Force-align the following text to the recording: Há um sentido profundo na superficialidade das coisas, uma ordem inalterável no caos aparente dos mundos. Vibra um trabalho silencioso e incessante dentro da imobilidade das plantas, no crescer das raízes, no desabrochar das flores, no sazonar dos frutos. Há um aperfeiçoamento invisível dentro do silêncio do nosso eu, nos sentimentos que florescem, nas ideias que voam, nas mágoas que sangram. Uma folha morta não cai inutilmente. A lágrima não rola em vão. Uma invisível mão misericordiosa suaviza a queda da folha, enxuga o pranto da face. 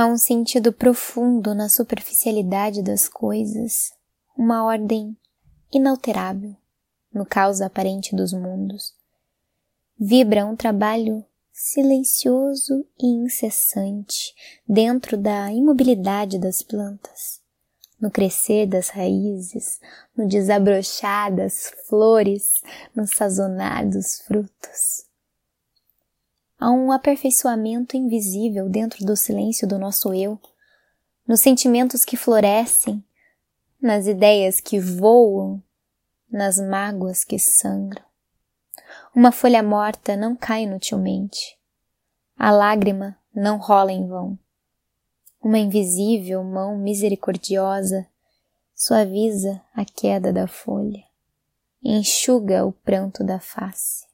Há 0.00 0.06
um 0.06 0.16
sentido 0.16 0.72
profundo 0.72 1.56
na 1.56 1.68
superficialidade 1.68 2.84
das 2.84 3.08
coisas, 3.08 3.92
uma 4.36 4.64
ordem 4.64 5.16
inalterável 5.72 6.54
no 7.12 7.26
caos 7.26 7.60
aparente 7.60 8.14
dos 8.14 8.32
mundos. 8.32 8.94
Vibra 9.98 10.46
um 10.46 10.54
trabalho 10.54 11.24
silencioso 11.52 12.86
e 12.96 13.08
incessante 13.08 14.36
dentro 14.68 15.16
da 15.16 15.50
imobilidade 15.52 16.38
das 16.38 16.62
plantas, 16.62 17.40
no 18.00 18.08
crescer 18.08 18.68
das 18.68 18.90
raízes, 18.90 19.80
no 20.16 20.28
desabrochar 20.28 21.34
das 21.34 21.72
flores, 21.88 22.60
no 22.94 23.04
sazonar 23.04 23.84
dos 23.84 24.20
frutos. 24.20 25.07
Há 26.60 26.70
um 26.70 26.90
aperfeiçoamento 26.90 27.96
invisível 27.96 28.68
dentro 28.68 29.06
do 29.06 29.16
silêncio 29.16 29.66
do 29.66 29.78
nosso 29.78 30.12
eu, 30.12 30.40
nos 31.26 31.40
sentimentos 31.40 32.04
que 32.04 32.16
florescem, 32.16 33.04
nas 33.80 34.06
ideias 34.06 34.60
que 34.60 34.80
voam, 34.80 35.62
nas 36.28 36.58
mágoas 36.58 37.22
que 37.22 37.38
sangram. 37.38 38.04
Uma 39.14 39.30
folha 39.30 39.62
morta 39.62 40.16
não 40.16 40.34
cai 40.34 40.64
inutilmente. 40.64 41.56
A 42.36 42.50
lágrima 42.50 43.16
não 43.32 43.58
rola 43.58 43.92
em 43.92 44.06
vão. 44.06 44.38
Uma 45.40 45.58
invisível 45.58 46.42
mão 46.42 46.76
misericordiosa 46.76 48.06
suaviza 48.74 49.60
a 49.74 49.84
queda 49.84 50.32
da 50.32 50.46
folha, 50.46 51.04
enxuga 51.82 52.64
o 52.64 52.72
pranto 52.72 53.24
da 53.24 53.38
face. 53.38 54.06